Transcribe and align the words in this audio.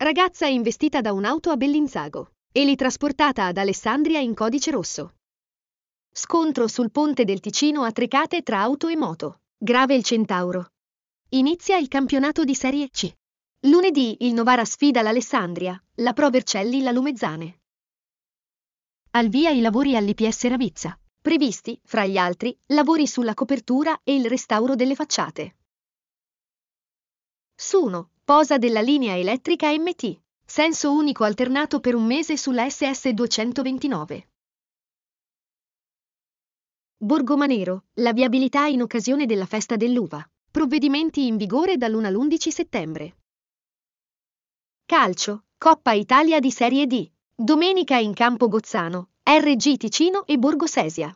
Ragazza 0.00 0.46
investita 0.46 1.00
da 1.00 1.12
un'auto 1.12 1.50
a 1.50 1.56
Bellinzago. 1.56 2.30
Elitrasportata 2.52 3.46
ad 3.46 3.56
Alessandria 3.56 4.20
in 4.20 4.32
codice 4.32 4.70
rosso. 4.70 5.14
Scontro 6.12 6.68
sul 6.68 6.92
ponte 6.92 7.24
del 7.24 7.40
Ticino 7.40 7.82
a 7.82 7.90
Trecate 7.90 8.42
tra 8.42 8.60
auto 8.60 8.86
e 8.86 8.96
moto. 8.96 9.40
Grave 9.58 9.96
il 9.96 10.04
Centauro. 10.04 10.68
Inizia 11.30 11.78
il 11.78 11.88
campionato 11.88 12.44
di 12.44 12.54
Serie 12.54 12.90
C. 12.90 13.12
Lunedì 13.62 14.18
il 14.20 14.34
Novara 14.34 14.64
sfida 14.64 15.02
l'Alessandria, 15.02 15.82
la 15.96 16.12
Pro 16.12 16.30
Vercelli 16.30 16.80
la 16.80 16.92
Lumezzane. 16.92 17.58
Al 19.10 19.26
via 19.26 19.50
i 19.50 19.60
lavori 19.60 19.96
all'IPS 19.96 20.46
Ravizza. 20.46 20.96
Previsti, 21.20 21.76
fra 21.82 22.06
gli 22.06 22.16
altri, 22.16 22.56
lavori 22.66 23.08
sulla 23.08 23.34
copertura 23.34 23.98
e 24.04 24.14
il 24.14 24.26
restauro 24.26 24.76
delle 24.76 24.94
facciate. 24.94 25.56
Suno, 27.60 28.10
posa 28.22 28.56
della 28.56 28.80
linea 28.80 29.16
elettrica 29.16 29.76
MT. 29.76 30.16
Senso 30.44 30.92
unico 30.92 31.24
alternato 31.24 31.80
per 31.80 31.96
un 31.96 32.06
mese 32.06 32.36
sulla 32.36 32.70
SS 32.70 33.08
229. 33.08 34.28
Borgomanero, 36.98 37.86
la 37.94 38.12
viabilità 38.12 38.66
in 38.66 38.82
occasione 38.82 39.26
della 39.26 39.44
festa 39.44 39.74
dell'uva. 39.74 40.24
Provvedimenti 40.48 41.26
in 41.26 41.36
vigore 41.36 41.76
dall'1 41.76 42.04
all'11 42.04 42.48
settembre. 42.48 43.16
Calcio, 44.86 45.46
Coppa 45.58 45.90
Italia 45.90 46.38
di 46.38 46.52
Serie 46.52 46.86
D. 46.86 47.10
Domenica 47.34 47.96
in 47.96 48.14
campo 48.14 48.46
Gozzano, 48.46 49.08
RG 49.24 49.76
Ticino 49.78 50.24
e 50.26 50.38
Borgo 50.38 50.66
Sesia. 50.66 51.12